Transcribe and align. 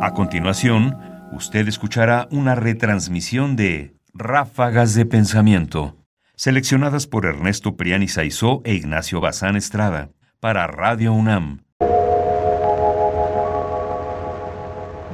A 0.00 0.14
continuación, 0.14 0.96
usted 1.32 1.66
escuchará 1.66 2.28
una 2.30 2.54
retransmisión 2.54 3.56
de 3.56 3.96
Ráfagas 4.14 4.94
de 4.94 5.04
Pensamiento, 5.04 5.96
seleccionadas 6.36 7.08
por 7.08 7.26
Ernesto 7.26 7.76
Priani 7.76 8.06
Saizó 8.06 8.60
e 8.64 8.74
Ignacio 8.74 9.20
Bazán 9.20 9.56
Estrada, 9.56 10.10
para 10.38 10.68
Radio 10.68 11.12
UNAM. 11.12 11.64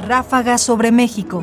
Ráfagas 0.07 0.61
sobre 0.61 0.93
México. 0.93 1.43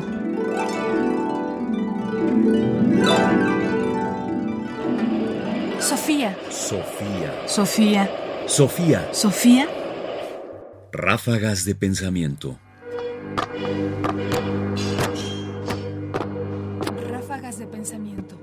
Sofía. 5.80 6.36
Sofía. 6.48 7.32
Sofía. 7.46 8.10
Sofía. 8.46 9.08
Sofía. 9.10 9.68
Ráfagas 10.92 11.64
de 11.64 11.74
pensamiento. 11.74 12.61
Ráfagas 17.10 17.58
de 17.58 17.66
pensamiento. 17.66 18.36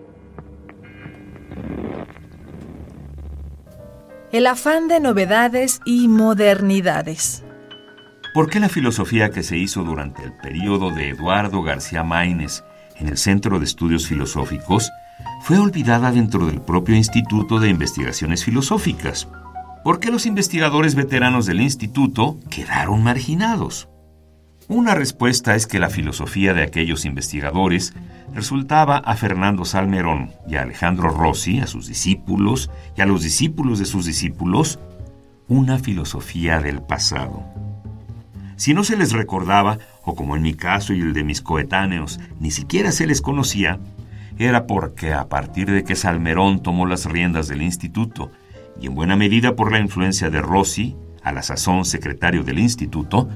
El 4.32 4.46
afán 4.46 4.88
de 4.88 5.00
novedades 5.00 5.82
y 5.86 6.08
modernidades. 6.08 7.44
¿Por 8.34 8.50
qué 8.50 8.60
la 8.60 8.70
filosofía 8.70 9.32
que 9.32 9.42
se 9.42 9.58
hizo 9.58 9.84
durante 9.84 10.24
el 10.24 10.34
periodo 10.34 10.92
de 10.92 11.10
Eduardo 11.10 11.64
García 11.64 12.04
Maínez 12.04 12.64
en 12.98 13.08
el 13.08 13.18
Centro 13.18 13.58
de 13.58 13.66
Estudios 13.66 14.08
Filosóficos 14.08 14.92
fue 15.42 15.58
olvidada 15.58 16.12
dentro 16.12 16.46
del 16.46 16.62
propio 16.62 16.96
Instituto 16.96 17.60
de 17.60 17.70
Investigaciones 17.70 18.44
Filosóficas? 18.44 19.28
¿Por 19.84 20.00
qué 20.00 20.12
los 20.12 20.26
investigadores 20.26 20.94
veteranos 20.94 21.46
del 21.46 21.62
instituto 21.62 22.38
quedaron 22.50 23.04
marginados? 23.04 23.90
Una 24.70 24.94
respuesta 24.94 25.56
es 25.56 25.66
que 25.66 25.80
la 25.80 25.90
filosofía 25.90 26.54
de 26.54 26.62
aquellos 26.62 27.04
investigadores 27.04 27.96
resultaba 28.36 28.98
a 28.98 29.16
Fernando 29.16 29.66
Salmerón 29.66 30.32
y 30.48 30.58
a 30.58 30.62
Alejandro 30.62 31.10
Rossi, 31.10 31.60
a 31.60 31.66
sus 31.66 31.88
discípulos 31.88 32.70
y 32.96 33.02
a 33.02 33.08
los 33.08 33.24
discípulos 33.24 33.80
de 33.80 33.86
sus 33.86 34.06
discípulos, 34.06 34.78
una 35.48 35.80
filosofía 35.80 36.60
del 36.60 36.84
pasado. 36.84 37.44
Si 38.58 38.76
no 38.76 38.84
se 38.84 38.96
les 38.96 39.12
recordaba, 39.12 39.80
o 40.04 40.14
como 40.14 40.36
en 40.36 40.44
mi 40.44 40.54
caso 40.54 40.94
y 40.94 41.02
el 41.02 41.14
de 41.14 41.24
mis 41.24 41.42
coetáneos, 41.42 42.20
ni 42.40 42.52
siquiera 42.52 42.92
se 42.92 43.08
les 43.08 43.24
conocía, 43.24 43.80
era 44.38 44.68
porque 44.68 45.14
a 45.14 45.30
partir 45.30 45.72
de 45.72 45.84
que 45.84 45.96
Salmerón 45.96 46.62
tomó 46.62 46.86
las 46.86 47.06
riendas 47.06 47.48
del 47.48 47.64
instituto, 47.64 48.32
y 48.80 48.86
en 48.86 48.94
buena 48.94 49.16
medida 49.16 49.56
por 49.56 49.72
la 49.72 49.80
influencia 49.80 50.30
de 50.30 50.42
Rossi, 50.44 50.96
a 51.24 51.32
la 51.32 51.42
sazón 51.42 51.86
secretario 51.86 52.44
del 52.44 52.60
instituto, 52.60 53.30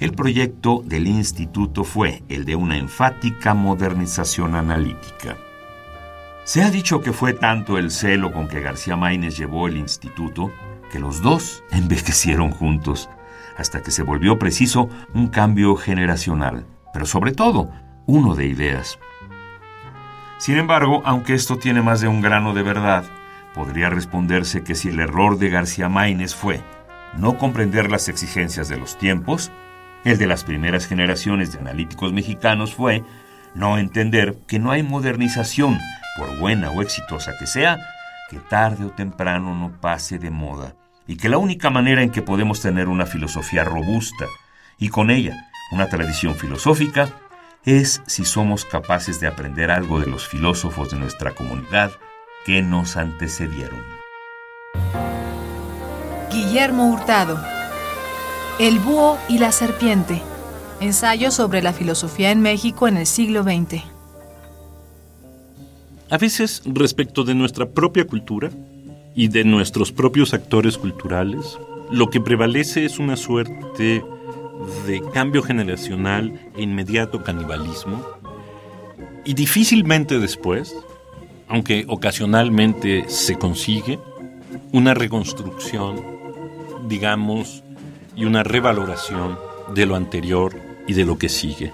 el 0.00 0.12
proyecto 0.14 0.82
del 0.84 1.06
instituto 1.06 1.84
fue 1.84 2.22
el 2.30 2.46
de 2.46 2.56
una 2.56 2.78
enfática 2.78 3.52
modernización 3.52 4.54
analítica. 4.54 5.36
Se 6.44 6.62
ha 6.62 6.70
dicho 6.70 7.02
que 7.02 7.12
fue 7.12 7.34
tanto 7.34 7.76
el 7.76 7.90
celo 7.90 8.32
con 8.32 8.48
que 8.48 8.60
García 8.60 8.96
Maínez 8.96 9.36
llevó 9.36 9.68
el 9.68 9.76
instituto 9.76 10.50
que 10.90 10.98
los 10.98 11.20
dos 11.20 11.62
envejecieron 11.70 12.50
juntos, 12.50 13.10
hasta 13.58 13.82
que 13.82 13.90
se 13.90 14.02
volvió 14.02 14.38
preciso 14.38 14.88
un 15.12 15.28
cambio 15.28 15.76
generacional, 15.76 16.66
pero 16.94 17.04
sobre 17.04 17.32
todo 17.32 17.70
uno 18.06 18.34
de 18.34 18.46
ideas. 18.46 18.98
Sin 20.38 20.56
embargo, 20.56 21.02
aunque 21.04 21.34
esto 21.34 21.56
tiene 21.56 21.82
más 21.82 22.00
de 22.00 22.08
un 22.08 22.22
grano 22.22 22.54
de 22.54 22.62
verdad, 22.62 23.04
podría 23.54 23.90
responderse 23.90 24.64
que 24.64 24.74
si 24.74 24.88
el 24.88 24.98
error 24.98 25.38
de 25.38 25.50
García 25.50 25.90
Maínez 25.90 26.34
fue 26.34 26.62
no 27.18 27.36
comprender 27.36 27.90
las 27.90 28.08
exigencias 28.08 28.70
de 28.70 28.78
los 28.78 28.96
tiempos, 28.96 29.52
el 30.04 30.18
de 30.18 30.26
las 30.26 30.44
primeras 30.44 30.86
generaciones 30.86 31.52
de 31.52 31.58
analíticos 31.58 32.12
mexicanos 32.12 32.74
fue 32.74 33.04
no 33.54 33.78
entender 33.78 34.36
que 34.46 34.58
no 34.58 34.70
hay 34.70 34.82
modernización, 34.82 35.78
por 36.16 36.38
buena 36.38 36.70
o 36.70 36.82
exitosa 36.82 37.32
que 37.38 37.46
sea, 37.46 37.78
que 38.28 38.38
tarde 38.38 38.84
o 38.84 38.90
temprano 38.90 39.54
no 39.54 39.72
pase 39.80 40.18
de 40.18 40.30
moda, 40.30 40.74
y 41.06 41.16
que 41.16 41.28
la 41.28 41.38
única 41.38 41.70
manera 41.70 42.02
en 42.02 42.10
que 42.10 42.22
podemos 42.22 42.60
tener 42.60 42.88
una 42.88 43.06
filosofía 43.06 43.64
robusta 43.64 44.26
y 44.78 44.88
con 44.88 45.10
ella 45.10 45.50
una 45.72 45.88
tradición 45.88 46.34
filosófica 46.34 47.08
es 47.64 48.02
si 48.06 48.24
somos 48.24 48.64
capaces 48.64 49.20
de 49.20 49.26
aprender 49.26 49.70
algo 49.70 50.00
de 50.00 50.06
los 50.06 50.26
filósofos 50.26 50.90
de 50.90 50.98
nuestra 50.98 51.32
comunidad 51.32 51.92
que 52.44 52.62
nos 52.62 52.96
antecedieron. 52.96 53.82
Guillermo 56.30 56.90
Hurtado. 56.90 57.59
El 58.60 58.78
búho 58.78 59.16
y 59.26 59.38
la 59.38 59.52
serpiente. 59.52 60.20
Ensayo 60.82 61.30
sobre 61.30 61.62
la 61.62 61.72
filosofía 61.72 62.30
en 62.30 62.42
México 62.42 62.88
en 62.88 62.98
el 62.98 63.06
siglo 63.06 63.42
XX. 63.42 63.82
A 66.10 66.18
veces, 66.18 66.60
respecto 66.66 67.24
de 67.24 67.34
nuestra 67.34 67.64
propia 67.70 68.06
cultura 68.06 68.50
y 69.14 69.28
de 69.28 69.44
nuestros 69.44 69.92
propios 69.92 70.34
actores 70.34 70.76
culturales, 70.76 71.58
lo 71.90 72.10
que 72.10 72.20
prevalece 72.20 72.84
es 72.84 72.98
una 72.98 73.16
suerte 73.16 74.04
de 74.86 75.02
cambio 75.14 75.42
generacional 75.42 76.38
e 76.54 76.60
inmediato 76.60 77.24
canibalismo. 77.24 78.04
Y 79.24 79.32
difícilmente 79.32 80.18
después, 80.18 80.76
aunque 81.48 81.86
ocasionalmente 81.88 83.06
se 83.08 83.36
consigue, 83.36 83.98
una 84.70 84.92
reconstrucción, 84.92 86.04
digamos, 86.88 87.64
y 88.20 88.26
una 88.26 88.42
revaloración 88.42 89.38
de 89.74 89.86
lo 89.86 89.96
anterior 89.96 90.54
y 90.86 90.92
de 90.92 91.06
lo 91.06 91.16
que 91.16 91.30
sigue. 91.30 91.72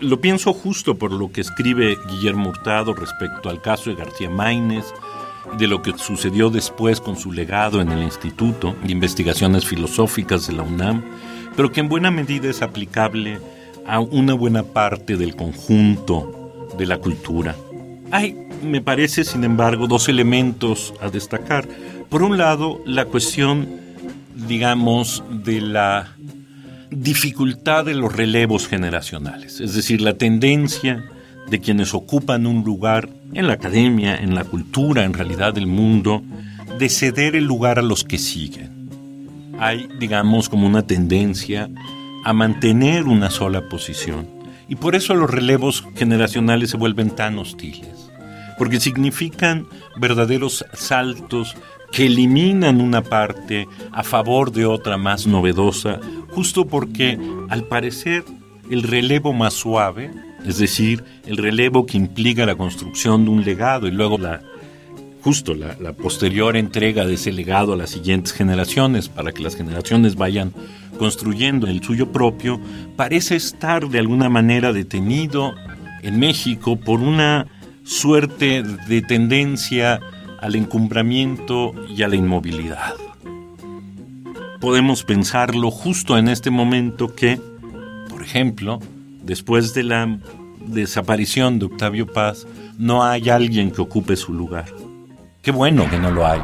Lo 0.00 0.20
pienso 0.20 0.52
justo 0.52 0.98
por 0.98 1.12
lo 1.12 1.30
que 1.30 1.40
escribe 1.40 1.96
Guillermo 2.10 2.50
Hurtado 2.50 2.94
respecto 2.94 3.48
al 3.48 3.62
caso 3.62 3.88
de 3.88 3.96
García 3.96 4.28
Maínez, 4.28 4.84
de 5.56 5.68
lo 5.68 5.80
que 5.80 5.96
sucedió 5.96 6.50
después 6.50 7.00
con 7.00 7.16
su 7.16 7.32
legado 7.32 7.80
en 7.80 7.90
el 7.92 8.02
Instituto 8.02 8.74
de 8.82 8.90
Investigaciones 8.90 9.64
Filosóficas 9.64 10.48
de 10.48 10.54
la 10.54 10.64
UNAM, 10.64 11.04
pero 11.56 11.70
que 11.70 11.80
en 11.80 11.88
buena 11.88 12.10
medida 12.10 12.50
es 12.50 12.60
aplicable 12.60 13.38
a 13.86 14.00
una 14.00 14.34
buena 14.34 14.64
parte 14.64 15.16
del 15.16 15.36
conjunto 15.36 16.66
de 16.76 16.86
la 16.86 16.98
cultura. 16.98 17.54
Hay, 18.10 18.36
me 18.64 18.80
parece, 18.80 19.22
sin 19.22 19.44
embargo, 19.44 19.86
dos 19.86 20.08
elementos 20.08 20.92
a 21.00 21.08
destacar. 21.08 21.68
Por 22.08 22.22
un 22.22 22.36
lado, 22.36 22.80
la 22.84 23.04
cuestión, 23.04 23.87
digamos, 24.46 25.22
de 25.30 25.60
la 25.60 26.16
dificultad 26.90 27.84
de 27.84 27.94
los 27.94 28.14
relevos 28.14 28.66
generacionales, 28.66 29.60
es 29.60 29.74
decir, 29.74 30.00
la 30.00 30.14
tendencia 30.14 31.04
de 31.50 31.60
quienes 31.60 31.94
ocupan 31.94 32.46
un 32.46 32.64
lugar 32.64 33.08
en 33.34 33.46
la 33.46 33.54
academia, 33.54 34.16
en 34.16 34.34
la 34.34 34.44
cultura, 34.44 35.04
en 35.04 35.12
realidad 35.12 35.52
del 35.54 35.66
mundo, 35.66 36.22
de 36.78 36.88
ceder 36.88 37.36
el 37.36 37.44
lugar 37.44 37.78
a 37.78 37.82
los 37.82 38.04
que 38.04 38.18
siguen 38.18 38.78
hay, 39.58 39.88
digamos, 39.98 40.48
como 40.48 40.66
una 40.66 40.86
tendencia 40.86 41.68
a 42.24 42.32
mantener 42.32 43.04
una 43.04 43.30
sola 43.30 43.68
posición. 43.68 44.26
Y 44.68 44.76
por 44.76 44.94
eso 44.94 45.14
los 45.14 45.30
relevos 45.30 45.84
generacionales 45.96 46.70
se 46.70 46.76
vuelven 46.76 47.10
tan 47.10 47.38
hostiles, 47.38 48.10
porque 48.56 48.80
significan 48.80 49.66
verdaderos 49.96 50.64
saltos 50.74 51.56
que 51.92 52.06
eliminan 52.06 52.80
una 52.80 53.02
parte 53.02 53.66
a 53.92 54.02
favor 54.02 54.52
de 54.52 54.66
otra 54.66 54.96
más 54.96 55.26
novedosa, 55.26 56.00
justo 56.30 56.66
porque, 56.66 57.18
al 57.48 57.64
parecer, 57.64 58.24
el 58.70 58.82
relevo 58.82 59.32
más 59.32 59.54
suave, 59.54 60.10
es 60.44 60.58
decir, 60.58 61.04
el 61.26 61.36
relevo 61.36 61.86
que 61.86 61.96
implica 61.96 62.46
la 62.46 62.56
construcción 62.56 63.24
de 63.24 63.30
un 63.30 63.44
legado 63.44 63.86
y 63.86 63.90
luego 63.90 64.18
la 64.18 64.40
justo 65.20 65.54
la, 65.54 65.92
posterior 65.92 66.56
entrega 66.56 67.04
de 67.04 67.14
ese 67.14 67.32
legado 67.32 67.72
a 67.72 67.76
las 67.76 67.90
siguientes 67.90 68.32
generaciones, 68.32 69.08
para 69.08 69.32
que 69.32 69.42
las 69.42 69.56
generaciones 69.56 70.16
vayan 70.16 70.52
construyendo 70.98 71.66
el 71.66 71.82
suyo 71.82 72.12
propio, 72.12 72.60
parece 72.96 73.36
estar 73.36 73.88
de 73.88 73.98
alguna 73.98 74.28
manera 74.28 74.72
detenido 74.72 75.54
en 76.02 76.18
México 76.18 76.76
por 76.76 77.00
una 77.00 77.46
suerte 77.84 78.62
de 78.62 79.02
tendencia 79.02 80.00
al 80.38 80.54
encumbramiento 80.54 81.72
y 81.88 82.02
a 82.02 82.08
la 82.08 82.16
inmovilidad. 82.16 82.94
Podemos 84.60 85.04
pensarlo 85.04 85.70
justo 85.70 86.18
en 86.18 86.28
este 86.28 86.50
momento 86.50 87.14
que, 87.14 87.40
por 88.08 88.22
ejemplo, 88.22 88.80
después 89.22 89.74
de 89.74 89.84
la 89.84 90.18
desaparición 90.66 91.58
de 91.58 91.66
Octavio 91.66 92.06
Paz, 92.06 92.46
no 92.76 93.04
hay 93.04 93.28
alguien 93.28 93.70
que 93.70 93.82
ocupe 93.82 94.16
su 94.16 94.32
lugar. 94.32 94.66
Qué 95.42 95.50
bueno 95.50 95.88
que 95.88 95.98
no 95.98 96.10
lo 96.10 96.26
hay. 96.26 96.40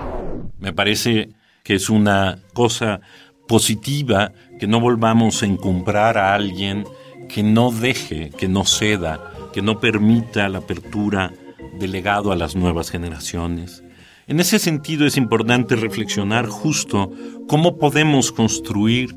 Me 0.58 0.72
parece 0.72 1.30
que 1.62 1.74
es 1.74 1.90
una 1.90 2.38
cosa 2.52 3.00
positiva 3.48 4.32
que 4.58 4.66
no 4.66 4.80
volvamos 4.80 5.42
a 5.42 5.46
encumbrar 5.46 6.16
a 6.18 6.34
alguien 6.34 6.84
que 7.28 7.42
no 7.42 7.70
deje, 7.70 8.30
que 8.30 8.48
no 8.48 8.64
ceda, 8.64 9.32
que 9.52 9.62
no 9.62 9.80
permita 9.80 10.48
la 10.48 10.58
apertura 10.58 11.32
del 11.78 11.92
legado 11.92 12.32
a 12.32 12.36
las 12.36 12.56
nuevas 12.56 12.90
generaciones. 12.90 13.82
En 14.26 14.40
ese 14.40 14.58
sentido 14.58 15.06
es 15.06 15.16
importante 15.16 15.76
reflexionar 15.76 16.46
justo 16.46 17.10
cómo 17.46 17.78
podemos 17.78 18.32
construir 18.32 19.14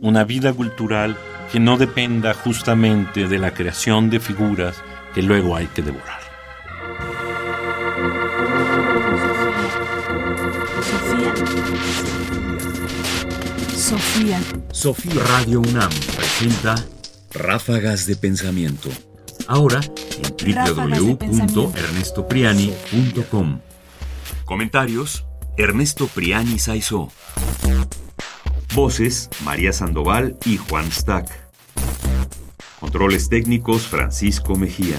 una 0.00 0.24
vida 0.24 0.52
cultural 0.52 1.16
que 1.52 1.60
no 1.60 1.76
dependa 1.76 2.34
justamente 2.34 3.28
de 3.28 3.38
la 3.38 3.52
creación 3.52 4.10
de 4.10 4.20
figuras 4.20 4.82
que 5.14 5.22
luego 5.22 5.56
hay 5.56 5.66
que 5.66 5.82
devorar. 5.82 6.20
Sofía. 13.74 14.40
Sofía 14.72 15.22
Radio 15.22 15.60
UNAM 15.60 15.90
presenta 16.16 16.74
Ráfagas 17.32 18.06
de 18.06 18.16
Pensamiento. 18.16 18.88
Ahora 19.46 19.80
en 20.22 21.18
www.ernestopriani.com. 21.18 23.60
Comentarios: 24.44 25.24
Ernesto 25.56 26.08
Priani 26.08 26.58
Saizó. 26.58 27.10
Voces: 28.74 29.30
María 29.44 29.72
Sandoval 29.72 30.36
y 30.44 30.56
Juan 30.56 30.90
Stack. 30.92 31.30
Controles 32.80 33.28
técnicos: 33.28 33.86
Francisco 33.86 34.56
Mejía. 34.56 34.96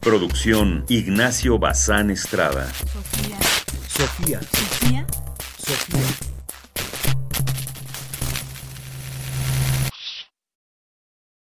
Producción: 0.00 0.84
Ignacio 0.88 1.58
Bazán 1.58 2.10
Estrada. 2.10 2.70
Sofía. 2.72 3.38
Sofía. 3.88 4.40
Sofía. 4.40 5.06
Sofía. 5.58 6.25